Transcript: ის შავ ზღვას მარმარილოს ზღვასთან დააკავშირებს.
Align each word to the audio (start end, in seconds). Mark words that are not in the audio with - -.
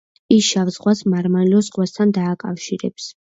ის 0.35 0.45
შავ 0.45 0.71
ზღვას 0.77 1.03
მარმარილოს 1.13 1.69
ზღვასთან 1.69 2.13
დააკავშირებს. 2.21 3.11